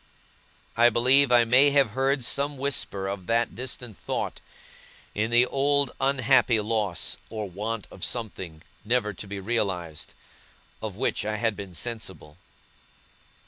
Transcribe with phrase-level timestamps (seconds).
[0.75, 4.41] I believe I may have heard some whisper of that distant thought,
[5.13, 10.15] in the old unhappy loss or want of something never to be realized,
[10.81, 12.37] of which I had been sensible.